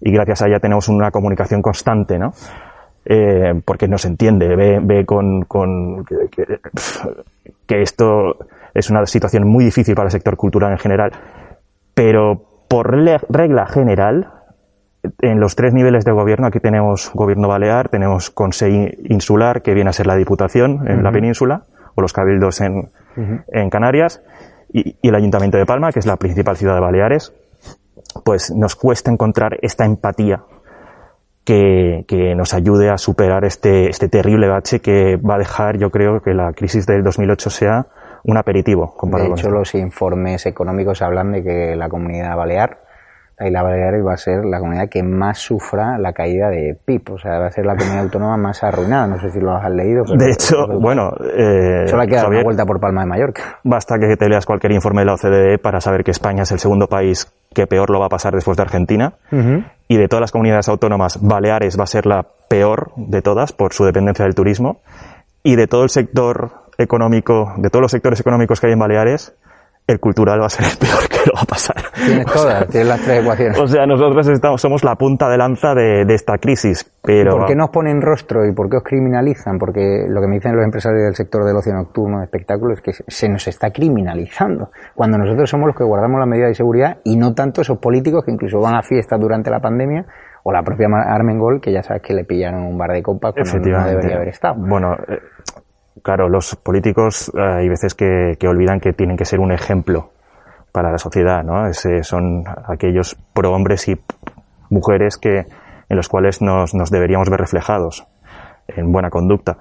y 0.00 0.12
gracias 0.12 0.42
a 0.42 0.48
ella 0.48 0.60
tenemos 0.60 0.88
una 0.88 1.10
comunicación 1.10 1.62
constante, 1.62 2.18
¿no? 2.18 2.32
Eh, 3.04 3.60
porque 3.64 3.88
nos 3.88 4.04
entiende, 4.04 4.54
ve, 4.54 4.80
ve 4.82 5.04
con, 5.04 5.42
con 5.42 6.04
que, 6.04 6.60
que, 7.66 7.82
esto 7.82 8.36
es 8.74 8.90
una 8.90 9.04
situación 9.06 9.46
muy 9.46 9.64
difícil 9.64 9.94
para 9.94 10.06
el 10.06 10.12
sector 10.12 10.36
cultural 10.36 10.72
en 10.72 10.78
general, 10.78 11.12
pero 11.94 12.64
por 12.68 12.90
regla 12.90 13.66
general, 13.66 14.30
en 15.20 15.40
los 15.40 15.56
tres 15.56 15.74
niveles 15.74 16.04
de 16.04 16.12
gobierno, 16.12 16.46
aquí 16.46 16.60
tenemos 16.60 17.10
gobierno 17.12 17.48
balear, 17.48 17.88
tenemos 17.88 18.30
consejo 18.30 18.88
insular, 19.04 19.62
que 19.62 19.74
viene 19.74 19.90
a 19.90 19.92
ser 19.92 20.06
la 20.06 20.16
diputación 20.16 20.88
en 20.88 21.02
la 21.02 21.10
península, 21.12 21.64
o 21.94 22.00
los 22.00 22.12
cabildos 22.12 22.60
en, 22.60 22.90
en 23.48 23.70
Canarias, 23.70 24.22
y, 24.72 24.96
el 25.02 25.14
ayuntamiento 25.14 25.58
de 25.58 25.66
Palma, 25.66 25.92
que 25.92 25.98
es 25.98 26.06
la 26.06 26.16
principal 26.16 26.56
ciudad 26.56 26.74
de 26.74 26.80
Baleares, 26.80 27.32
pues 28.24 28.50
nos 28.54 28.76
cuesta 28.76 29.10
encontrar 29.10 29.58
esta 29.60 29.84
empatía 29.84 30.44
que, 31.44 32.04
que, 32.06 32.34
nos 32.34 32.54
ayude 32.54 32.88
a 32.88 32.98
superar 32.98 33.44
este, 33.44 33.90
este 33.90 34.08
terrible 34.08 34.48
bache 34.48 34.80
que 34.80 35.16
va 35.16 35.34
a 35.34 35.38
dejar, 35.38 35.78
yo 35.78 35.90
creo, 35.90 36.22
que 36.22 36.32
la 36.32 36.52
crisis 36.52 36.86
del 36.86 37.02
2008 37.02 37.50
sea 37.50 37.86
un 38.24 38.36
aperitivo. 38.36 38.94
De 39.02 39.26
hecho, 39.26 39.50
los 39.50 39.74
informes 39.74 40.46
económicos 40.46 41.02
hablan 41.02 41.32
de 41.32 41.42
que 41.42 41.76
la 41.76 41.88
comunidad 41.88 42.36
balear 42.36 42.78
la 43.50 43.62
Baleares 43.62 44.04
va 44.06 44.14
a 44.14 44.16
ser 44.16 44.44
la 44.44 44.58
comunidad 44.58 44.88
que 44.88 45.02
más 45.02 45.38
sufra 45.38 45.98
la 45.98 46.12
caída 46.12 46.48
de 46.48 46.76
PIB, 46.84 47.12
o 47.12 47.18
sea, 47.18 47.38
va 47.38 47.46
a 47.46 47.50
ser 47.50 47.66
la 47.66 47.74
comunidad 47.74 48.04
autónoma 48.04 48.36
más 48.36 48.62
arruinada. 48.62 49.06
No 49.06 49.18
sé 49.18 49.30
si 49.30 49.40
lo 49.40 49.52
has 49.52 49.70
leído. 49.70 50.04
de 50.04 50.30
hecho, 50.30 50.66
bueno, 50.80 51.10
eh, 51.36 51.86
solo 51.86 52.02
hay 52.02 52.08
que 52.08 52.16
dar 52.16 52.28
una 52.28 52.42
vuelta 52.42 52.64
por 52.64 52.80
Palma 52.80 53.02
de 53.02 53.06
Mallorca. 53.08 53.58
Basta 53.64 53.98
que 53.98 54.16
te 54.16 54.28
leas 54.28 54.46
cualquier 54.46 54.72
informe 54.72 55.02
de 55.02 55.06
la 55.06 55.14
OCDE 55.14 55.58
para 55.58 55.80
saber 55.80 56.04
que 56.04 56.10
España 56.10 56.42
es 56.42 56.52
el 56.52 56.58
segundo 56.58 56.88
país 56.88 57.32
que 57.54 57.66
peor 57.66 57.90
lo 57.90 58.00
va 58.00 58.06
a 58.06 58.10
pasar 58.10 58.34
después 58.34 58.56
de 58.56 58.62
Argentina. 58.62 59.14
Y 59.88 59.96
de 59.96 60.08
todas 60.08 60.22
las 60.22 60.32
comunidades 60.32 60.68
autónomas, 60.68 61.18
Baleares 61.20 61.78
va 61.78 61.84
a 61.84 61.86
ser 61.86 62.06
la 62.06 62.24
peor 62.48 62.92
de 62.96 63.20
todas 63.20 63.52
por 63.52 63.72
su 63.74 63.84
dependencia 63.84 64.24
del 64.24 64.34
turismo. 64.34 64.80
Y 65.42 65.56
de 65.56 65.66
todo 65.66 65.82
el 65.82 65.90
sector 65.90 66.62
económico, 66.78 67.54
de 67.56 67.70
todos 67.70 67.82
los 67.82 67.90
sectores 67.90 68.20
económicos 68.20 68.60
que 68.60 68.68
hay 68.68 68.72
en 68.72 68.78
Baleares, 68.78 69.34
el 69.86 69.98
cultural 69.98 70.40
va 70.40 70.46
a 70.46 70.48
ser 70.48 70.66
el 70.66 70.78
peor 70.78 71.08
que 71.08 71.18
lo 71.26 71.34
va 71.34 71.42
a 71.42 71.44
pasar. 71.44 71.76
Tienes 71.94 72.26
todas, 72.32 72.68
tienes 72.68 72.88
las 72.88 73.00
tres 73.00 73.22
ecuaciones. 73.22 73.58
O 73.58 73.66
sea, 73.66 73.86
nosotros 73.86 74.28
estamos, 74.28 74.60
somos 74.60 74.84
la 74.84 74.94
punta 74.94 75.28
de 75.28 75.36
lanza 75.36 75.74
de, 75.74 76.02
esta 76.14 76.38
crisis, 76.38 76.88
pero... 77.02 77.38
¿Por 77.38 77.46
qué 77.46 77.56
nos 77.56 77.70
ponen 77.70 78.00
rostro 78.00 78.46
y 78.46 78.52
por 78.52 78.68
qué 78.70 78.76
os 78.76 78.82
criminalizan? 78.84 79.58
Porque 79.58 80.06
lo 80.08 80.20
que 80.20 80.28
me 80.28 80.36
dicen 80.36 80.54
los 80.54 80.64
empresarios 80.64 81.02
del 81.02 81.14
sector 81.14 81.44
del 81.44 81.56
ocio 81.56 81.72
nocturno, 81.72 82.18
de 82.18 82.24
espectáculos, 82.24 82.78
es 82.78 82.82
que 82.82 83.04
se 83.08 83.28
nos 83.28 83.46
está 83.48 83.70
criminalizando, 83.70 84.70
cuando 84.94 85.18
nosotros 85.18 85.50
somos 85.50 85.66
los 85.66 85.76
que 85.76 85.84
guardamos 85.84 86.20
las 86.20 86.28
medidas 86.28 86.50
de 86.50 86.54
seguridad 86.54 86.98
y 87.04 87.16
no 87.16 87.34
tanto 87.34 87.62
esos 87.62 87.78
políticos 87.78 88.24
que 88.24 88.30
incluso 88.30 88.60
van 88.60 88.76
a 88.76 88.82
fiestas 88.82 89.18
durante 89.20 89.50
la 89.50 89.60
pandemia 89.60 90.06
o 90.44 90.52
la 90.52 90.62
propia 90.62 90.88
Armengol, 90.88 91.60
que 91.60 91.72
ya 91.72 91.82
sabes 91.82 92.02
que 92.02 92.14
le 92.14 92.24
pillaron 92.24 92.64
un 92.64 92.76
bar 92.76 92.92
de 92.92 93.02
copas 93.02 93.34
cuando 93.34 93.68
no 93.68 93.84
debería 93.86 94.16
haber 94.16 94.28
estado. 94.28 94.54
Bueno, 94.58 94.94
eh, 94.94 95.20
claro, 96.02 96.28
los 96.28 96.56
políticos 96.56 97.30
eh, 97.34 97.40
hay 97.40 97.68
veces 97.68 97.94
que, 97.94 98.36
olvidan 98.46 98.80
que 98.80 98.92
tienen 98.92 99.16
que 99.16 99.24
ser 99.24 99.40
un 99.40 99.52
ejemplo 99.52 100.10
para 100.72 100.90
la 100.90 100.98
sociedad, 100.98 101.44
¿no? 101.44 101.66
Ese 101.66 102.02
son 102.02 102.44
aquellos 102.66 103.16
prohombres 103.34 103.88
y 103.88 104.00
mujeres 104.70 105.18
que, 105.18 105.46
en 105.88 105.96
los 105.96 106.08
cuales 106.08 106.40
nos, 106.40 106.72
deberíamos 106.90 107.28
ver 107.28 107.40
reflejados 107.40 108.06
en 108.68 108.90
buena 108.90 109.10
conducta. 109.10 109.58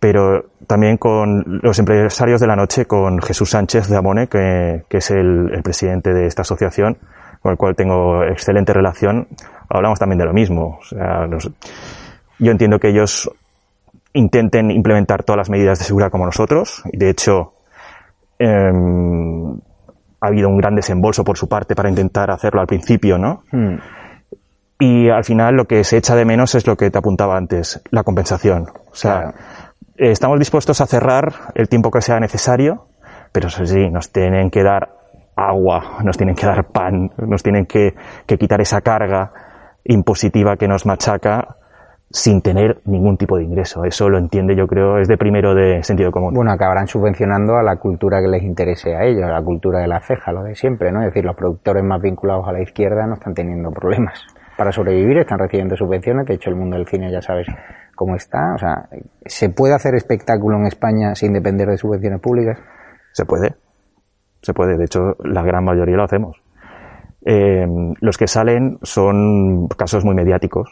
Pero 0.00 0.46
también 0.66 0.96
con 0.96 1.60
los 1.62 1.78
empresarios 1.78 2.40
de 2.40 2.46
la 2.48 2.56
noche, 2.56 2.86
con 2.86 3.20
Jesús 3.20 3.50
Sánchez 3.50 3.88
de 3.88 3.96
Amone, 3.96 4.26
que, 4.26 4.84
es 4.90 5.10
el, 5.12 5.60
presidente 5.62 6.12
de 6.12 6.26
esta 6.26 6.42
asociación, 6.42 6.98
con 7.42 7.52
el 7.52 7.58
cual 7.58 7.74
tengo 7.74 8.22
excelente 8.24 8.72
relación, 8.72 9.26
hablamos 9.68 9.98
también 9.98 10.18
de 10.18 10.24
lo 10.26 10.32
mismo. 10.32 10.78
O 10.80 10.84
sea, 10.84 11.26
Yo 12.38 12.50
entiendo 12.50 12.78
que 12.78 12.88
ellos 12.88 13.30
intenten 14.14 14.70
implementar 14.70 15.22
todas 15.24 15.38
las 15.38 15.50
medidas 15.50 15.78
de 15.78 15.84
seguridad 15.84 16.10
como 16.10 16.24
nosotros. 16.26 16.82
De 16.92 17.10
hecho, 17.10 17.54
em, 18.38 19.52
ha 20.20 20.26
habido 20.26 20.48
un 20.48 20.58
gran 20.58 20.74
desembolso 20.74 21.24
por 21.24 21.36
su 21.36 21.48
parte 21.48 21.74
para 21.74 21.88
intentar 21.88 22.30
hacerlo 22.30 22.60
al 22.60 22.66
principio, 22.66 23.18
¿no? 23.18 23.42
Hmm. 23.50 23.76
Y 24.78 25.08
al 25.10 25.24
final 25.24 25.54
lo 25.54 25.64
que 25.66 25.84
se 25.84 25.96
echa 25.98 26.14
de 26.16 26.24
menos 26.24 26.54
es 26.54 26.66
lo 26.66 26.76
que 26.76 26.90
te 26.90 26.98
apuntaba 26.98 27.36
antes, 27.36 27.80
la 27.90 28.02
compensación. 28.02 28.66
O 28.90 28.94
sea, 28.94 29.20
Claro. 29.20 29.34
eh, 29.96 30.10
estamos 30.10 30.38
dispuestos 30.38 30.80
a 30.80 30.86
cerrar 30.86 31.32
el 31.54 31.68
tiempo 31.68 31.90
que 31.90 32.02
sea 32.02 32.18
necesario, 32.18 32.86
pero 33.30 33.48
eso 33.48 33.64
sí, 33.64 33.88
nos 33.90 34.10
tienen 34.10 34.50
que 34.50 34.62
dar 34.62 34.90
agua, 35.36 35.98
nos 36.04 36.16
tienen 36.16 36.34
que 36.34 36.46
dar 36.46 36.64
pan, 36.66 37.10
nos 37.18 37.42
tienen 37.42 37.66
que, 37.66 37.94
que 38.26 38.38
quitar 38.38 38.60
esa 38.60 38.80
carga 38.80 39.32
impositiva 39.84 40.56
que 40.56 40.68
nos 40.68 40.86
machaca 40.86 41.56
sin 42.12 42.42
tener 42.42 42.82
ningún 42.84 43.16
tipo 43.16 43.38
de 43.38 43.44
ingreso. 43.44 43.84
Eso 43.84 44.08
lo 44.10 44.18
entiende, 44.18 44.54
yo 44.54 44.66
creo, 44.66 44.98
es 44.98 45.08
de 45.08 45.16
primero 45.16 45.54
de 45.54 45.82
sentido 45.82 46.12
común. 46.12 46.34
Bueno, 46.34 46.52
acabarán 46.52 46.86
subvencionando 46.86 47.56
a 47.56 47.62
la 47.62 47.76
cultura 47.76 48.20
que 48.20 48.28
les 48.28 48.42
interese 48.42 48.94
a 48.94 49.04
ellos, 49.04 49.24
a 49.24 49.32
la 49.32 49.42
cultura 49.42 49.80
de 49.80 49.88
la 49.88 50.00
ceja, 50.00 50.30
lo 50.32 50.42
de 50.42 50.54
siempre, 50.54 50.92
¿no? 50.92 51.00
Es 51.00 51.06
decir, 51.06 51.24
los 51.24 51.34
productores 51.34 51.82
más 51.82 52.02
vinculados 52.02 52.46
a 52.46 52.52
la 52.52 52.62
izquierda 52.62 53.06
no 53.06 53.14
están 53.14 53.32
teniendo 53.32 53.70
problemas. 53.70 54.26
Para 54.58 54.70
sobrevivir 54.70 55.18
están 55.18 55.38
recibiendo 55.38 55.74
subvenciones, 55.74 56.26
de 56.26 56.34
hecho 56.34 56.50
el 56.50 56.56
mundo 56.56 56.76
del 56.76 56.86
cine 56.86 57.10
ya 57.10 57.22
sabes 57.22 57.46
cómo 57.96 58.14
está. 58.14 58.54
O 58.54 58.58
sea, 58.58 58.88
¿se 59.24 59.48
puede 59.48 59.74
hacer 59.74 59.94
espectáculo 59.94 60.58
en 60.58 60.66
España 60.66 61.14
sin 61.14 61.32
depender 61.32 61.68
de 61.68 61.78
subvenciones 61.78 62.20
públicas? 62.20 62.58
Se 63.12 63.24
puede. 63.24 63.54
Se 64.42 64.52
puede. 64.52 64.76
De 64.76 64.84
hecho, 64.84 65.16
la 65.24 65.42
gran 65.42 65.64
mayoría 65.64 65.96
lo 65.96 66.04
hacemos. 66.04 66.36
Eh, 67.24 67.66
los 68.00 68.18
que 68.18 68.26
salen 68.26 68.78
son 68.82 69.68
casos 69.68 70.04
muy 70.04 70.14
mediáticos, 70.14 70.68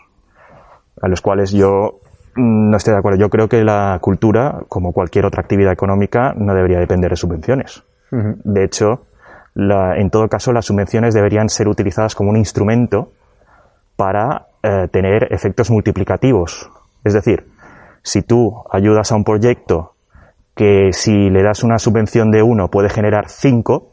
a 1.01 1.07
los 1.09 1.21
cuales 1.21 1.53
yo 1.53 2.01
mm, 2.35 2.71
no 2.71 2.77
estoy 2.77 2.93
de 2.95 2.99
acuerdo. 2.99 3.19
Yo 3.19 3.31
creo 3.31 3.49
que 3.49 3.63
la 3.65 3.99
cultura, 4.01 4.63
como 4.69 4.93
cualquier 4.93 5.27
otra 5.27 5.41
actividad 5.43 5.73
económica, 5.73 6.35
no 6.37 6.55
debería 6.55 6.81
depender 6.81 7.11
de 7.11 7.17
subvenciones. 7.17 7.83
De 8.11 8.65
hecho, 8.65 9.07
la- 9.55 9.97
en 9.99 10.11
todo 10.11 10.29
caso, 10.29 10.53
las 10.53 10.67
subvenciones 10.67 11.15
deberían 11.15 11.49
ser 11.49 11.69
utilizadas 11.69 12.17
como 12.17 12.31
un 12.31 12.37
instrumento 12.37 13.13
para 13.97 14.47
eh, 14.63 14.89
tener 14.91 15.33
efectos 15.33 15.71
multiplicativos. 15.71 16.69
Es 17.05 17.15
decir, 17.15 17.47
si 18.03 18.23
tú 18.23 18.65
ayudas 18.71 19.13
a 19.13 19.17
un 19.17 19.23
proyecto 19.25 19.95
que 20.61 20.93
si 20.93 21.31
le 21.31 21.43
das 21.43 21.65
una 21.65 21.79
subvención 21.79 22.31
de 22.31 22.43
uno 22.43 22.69
puede 22.69 22.91
generar 22.91 23.31
cinco, 23.31 23.93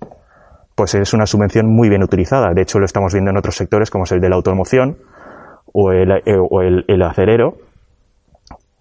pues 0.75 0.95
es 0.95 1.13
una 1.13 1.25
subvención 1.25 1.65
muy 1.73 1.87
bien 1.87 2.03
utilizada. 2.03 2.53
De 2.53 2.61
hecho, 2.61 2.77
lo 2.77 2.83
estamos 2.83 3.13
viendo 3.13 3.31
en 3.31 3.37
otros 3.37 3.55
sectores 3.55 3.89
como 3.89 4.03
es 4.03 4.11
el 4.11 4.19
de 4.19 4.27
la 4.27 4.35
automoción 4.35 4.97
o 5.71 5.93
el, 5.93 6.11
eh, 6.11 6.35
o 6.37 6.61
el, 6.61 6.83
el 6.89 7.01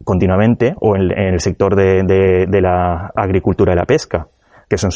continuamente 0.02 0.75
o 0.81 0.97
en, 0.97 1.12
el 1.12 1.38
sector 1.38 1.76
de, 1.76 2.49
la 2.60 3.13
agricultura 3.15 3.73
y 3.73 3.76
la 3.76 3.84
pesca, 3.84 4.26
que 4.69 4.78
son 4.78 4.91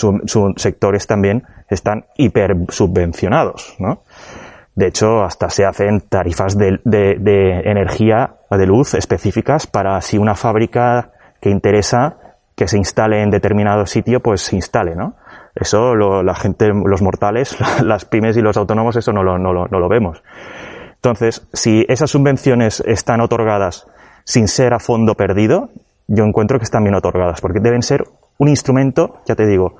sectores 0.57 1.07
también 1.07 1.45
están 1.69 2.07
hiper 2.17 2.57
subvencionados, 2.71 3.77
¿no? 3.79 4.03
De 4.75 4.89
hecho, 4.89 5.23
hasta 5.23 5.49
se 5.49 5.65
hacen 5.65 6.01
tarifas 6.09 6.59
de, 6.59 6.81
de- 6.85 7.19
de 7.21 7.61
energía 7.71 8.35
de 8.51 8.67
luz 8.67 8.95
específicas 8.95 9.69
para 9.69 10.01
si 10.01 10.19
una 10.19 10.35
fábrica 10.35 11.13
que 11.41 11.51
interesa 11.51 12.17
que 12.61 12.69
se 12.69 12.77
instale 12.77 13.23
en 13.23 13.31
determinado 13.31 13.87
sitio, 13.87 14.21
pues 14.21 14.43
se 14.43 14.55
instale, 14.55 14.95
¿no? 14.95 15.15
Eso 15.55 15.95
lo- 15.95 16.23
la 16.23 16.35
gente, 16.35 16.69
los 16.69 17.01
mortales, 17.01 17.57
las 17.83 18.05
pymes 18.05 18.37
y 18.37 18.43
los 18.43 18.59
autónomos, 18.59 18.97
eso 18.97 19.15
no 19.15 19.23
lo, 19.23 19.39
no 19.39 19.55
lo- 19.55 19.67
no 19.69 19.79
lo 19.81 19.89
vemos. 19.89 20.23
Entonces, 20.97 21.49
si 21.55 21.87
esas 21.89 22.11
subvenciones 22.11 22.81
están 22.87 23.23
otorgadas 23.23 23.87
sin 24.25 24.47
ser 24.47 24.75
a 24.75 24.79
fondo 24.79 25.15
perdido, 25.15 25.71
yo 26.07 26.25
encuentro 26.25 26.59
que 26.59 26.65
están 26.65 26.85
bien 26.85 26.95
otorgadas, 26.95 27.41
porque 27.41 27.61
deben 27.61 27.81
ser 27.81 28.05
un 28.37 28.49
instrumento, 28.49 29.21
ya 29.27 29.35
te 29.35 29.47
digo, 29.47 29.77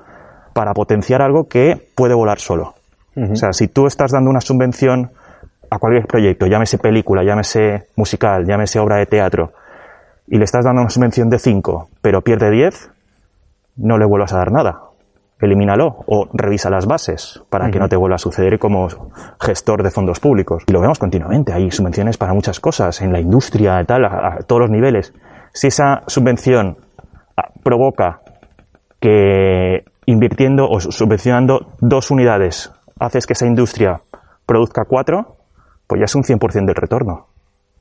para 0.53 0.73
potenciar 0.73 1.21
algo 1.21 1.47
que 1.47 1.89
puede 1.95 2.15
volar 2.15 2.39
solo. 2.39 2.73
O 3.15 3.35
sea, 3.35 3.53
si 3.53 3.67
tú 3.67 3.85
estás 3.85 4.11
dando 4.11 4.31
una 4.31 4.41
subvención 4.41 5.11
a 5.69 5.77
cualquier 5.77 6.07
proyecto, 6.07 6.47
llámese 6.47 6.79
película, 6.79 7.23
llámese 7.23 7.89
musical, 7.95 8.45
llámese 8.47 8.79
obra 8.79 8.95
de 8.97 9.05
teatro, 9.05 9.51
y 10.31 10.37
le 10.37 10.45
estás 10.45 10.63
dando 10.63 10.79
una 10.79 10.89
subvención 10.89 11.29
de 11.29 11.37
5, 11.37 11.89
pero 12.01 12.21
pierde 12.21 12.49
10, 12.49 12.89
no 13.75 13.97
le 13.97 14.05
vuelvas 14.05 14.31
a 14.31 14.37
dar 14.37 14.53
nada. 14.53 14.79
Elimínalo 15.41 16.05
o 16.07 16.29
revisa 16.31 16.69
las 16.69 16.85
bases 16.85 17.43
para 17.49 17.69
que 17.69 17.79
no 17.79 17.89
te 17.89 17.97
vuelva 17.97 18.15
a 18.15 18.17
suceder 18.17 18.57
como 18.57 18.87
gestor 19.41 19.83
de 19.83 19.91
fondos 19.91 20.21
públicos. 20.21 20.63
Y 20.67 20.71
lo 20.71 20.79
vemos 20.79 20.99
continuamente. 20.99 21.51
Hay 21.51 21.69
subvenciones 21.69 22.17
para 22.17 22.33
muchas 22.33 22.61
cosas, 22.61 23.01
en 23.01 23.11
la 23.11 23.19
industria, 23.19 23.83
tal, 23.83 24.05
a, 24.05 24.35
a 24.35 24.37
todos 24.47 24.61
los 24.61 24.69
niveles. 24.69 25.13
Si 25.51 25.67
esa 25.67 26.03
subvención 26.07 26.77
ah, 27.35 27.49
provoca 27.61 28.21
que 29.01 29.83
invirtiendo 30.05 30.65
o 30.69 30.79
subvencionando 30.79 31.73
dos 31.81 32.09
unidades 32.09 32.71
haces 32.99 33.27
que 33.27 33.33
esa 33.33 33.47
industria 33.47 34.01
produzca 34.45 34.83
cuatro, 34.87 35.35
pues 35.87 35.99
ya 35.99 36.05
es 36.05 36.15
un 36.15 36.23
100% 36.23 36.67
del 36.67 36.75
retorno. 36.75 37.27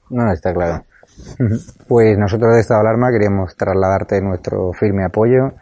No, 0.09 0.25
no, 0.25 0.33
está 0.33 0.53
claro. 0.53 0.83
Pues 1.89 2.17
nosotros 2.19 2.55
de 2.55 2.61
Estado 2.61 2.83
de 2.83 2.89
Alarma 2.89 3.11
queríamos 3.11 3.57
trasladarte 3.57 4.21
nuestro 4.21 4.73
firme 4.73 5.05
apoyo. 5.05 5.53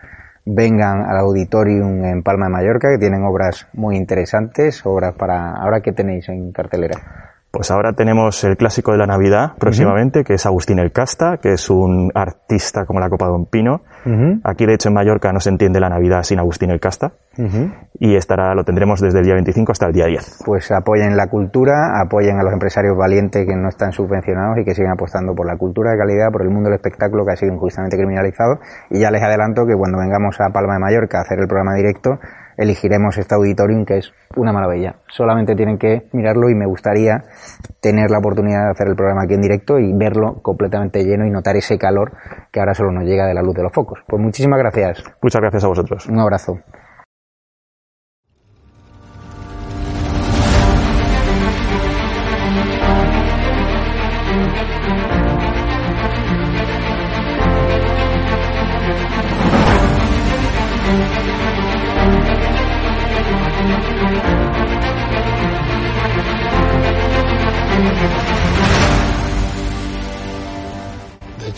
Vengan 0.45 1.05
al 1.05 1.19
auditorium 1.19 2.05
en 2.05 2.23
Palma 2.23 2.47
de 2.47 2.53
Mallorca, 2.53 2.91
que 2.91 2.99
tienen 2.99 3.25
obras 3.25 3.67
muy 3.75 3.97
interesantes, 3.97 4.85
obras 4.85 5.15
para... 5.15 5.53
¿Ahora 5.53 5.81
qué 5.81 5.93
tenéis 5.93 6.29
en 6.29 6.53
cartelera? 6.53 7.29
Pues 7.51 7.71
ahora 7.71 7.95
tenemos 7.95 8.45
el 8.45 8.57
clásico 8.57 8.93
de 8.93 8.99
la 8.99 9.07
Navidad 9.07 9.53
próximamente, 9.59 10.23
que 10.23 10.35
es 10.35 10.45
Agustín 10.45 10.79
el 10.79 10.93
Casta, 10.93 11.39
que 11.39 11.55
es 11.55 11.71
un 11.71 12.11
artista 12.15 12.85
como 12.85 13.01
la 13.01 13.09
copa 13.09 13.27
de 13.27 13.33
un 13.33 13.47
pino. 13.47 13.81
Aquí, 14.44 14.66
de 14.66 14.75
hecho, 14.75 14.88
en 14.88 14.94
Mallorca 14.94 15.33
no 15.33 15.40
se 15.40 15.51
entiende 15.51 15.81
la 15.81 15.88
Navidad 15.88 16.23
sin 16.23 16.38
Agustín 16.38 16.71
el 16.71 16.81
Casta. 16.81 17.12
Y 18.01 18.16
estará, 18.16 18.55
lo 18.55 18.64
tendremos 18.64 19.01
desde 19.01 19.21
el 19.21 19.25
día 19.25 19.35
25 19.35 19.73
hasta 19.73 19.87
el 19.87 19.92
día 19.92 20.07
10. 20.07 20.42
Pues 20.44 20.71
apoyen 20.73 21.16
la 21.16 21.29
cultura, 21.29 22.01
apoyen 22.01 22.38
a 22.38 22.42
los 22.42 22.53
empresarios 22.53 22.97
valientes 22.97 23.47
que 23.47 23.55
no 23.55 23.68
están 23.68 23.92
subvencionados 23.92 24.59
y 24.59 24.64
que 24.64 24.75
siguen 24.75 24.92
apostando 24.92 25.35
por 25.35 25.47
la 25.47 25.57
cultura 25.57 25.92
de 25.92 25.99
calidad, 25.99 26.31
por 26.33 26.42
el 26.42 26.51
mundo 26.51 26.68
del 26.68 26.77
espectáculo 26.77 27.25
que 27.25 27.33
ha 27.33 27.37
sido 27.37 27.53
injustamente 27.53 27.97
criminalizado. 27.97 28.61
Y 28.90 29.01
ya 29.01 29.11
les 29.11 29.23
adelanto 29.23 29.66
que 29.66 29.75
cuando 29.75 29.99
vengamos 29.99 30.40
a 30.40 30.51
Palma 30.51 30.75
de 30.75 30.81
Mallorca 30.81 31.18
a 31.18 31.23
hacer 31.23 31.38
el 31.40 31.47
programa 31.47 31.75
directo, 31.75 32.18
elegiremos 32.59 33.16
este 33.16 33.35
auditorium 33.35 33.87
que 33.87 33.99
es 33.99 34.12
una 34.37 34.53
maravilla. 34.53 34.97
Solamente 35.09 35.55
tienen 35.55 35.79
que 35.79 36.09
mirarlo 36.12 36.51
y 36.51 36.55
me 36.55 36.66
gustaría 36.66 37.23
tener 37.81 38.11
la 38.11 38.18
oportunidad 38.18 38.64
de 38.64 38.71
hacer 38.73 38.88
el 38.88 38.97
programa 38.97 39.23
aquí 39.23 39.35
en 39.35 39.40
directo 39.40 39.79
y 39.79 39.92
verlo 39.94 40.42
completamente 40.42 41.05
lleno 41.05 41.25
y 41.25 41.31
notar 41.31 41.57
ese 41.57 41.79
calor 41.79 42.12
que 42.53 42.61
ahora 42.61 42.75
solo 42.75 42.92
nos 42.92 43.05
llega 43.05 43.27
de 43.27 43.35
la 43.35 43.42
luz 43.42 43.55
de 43.55 43.62
los 43.62 43.73
focos. 43.73 44.01
Pues 44.07 44.21
muchísimas 44.21 44.59
gracias. 44.59 45.03
Muchas 45.23 45.40
gracias 45.40 45.64
a 45.64 45.68
vosotros. 45.68 46.07
Un 46.09 46.18
abrazo. 46.18 46.59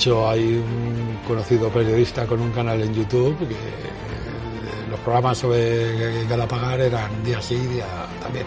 Hecho, 0.01 0.31
hay 0.31 0.55
un 0.55 1.19
conocido 1.27 1.69
periodista 1.69 2.27
con 2.27 2.41
un 2.41 2.51
canal 2.53 2.81
en 2.81 2.95
YouTube 2.95 3.37
que 3.47 3.53
eh, 3.53 4.89
los 4.89 4.99
programas 5.01 5.37
sobre 5.37 6.25
Galapagar 6.25 6.81
eran 6.81 7.23
día 7.23 7.43
sí, 7.43 7.57
día 7.57 7.85
también. 8.23 8.47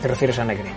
Te 0.00 0.06
refieres 0.06 0.38
a 0.38 0.44
Negri. 0.44 0.70